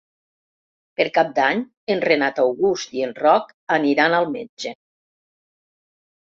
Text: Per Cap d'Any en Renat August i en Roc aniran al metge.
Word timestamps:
Per 0.99 1.05
Cap 1.17 1.29
d'Any 1.39 1.61
en 1.97 2.01
Renat 2.09 2.41
August 2.45 2.97
i 3.01 3.05
en 3.09 3.15
Roc 3.21 3.55
aniran 3.79 4.19
al 4.23 4.29
metge. 4.35 4.75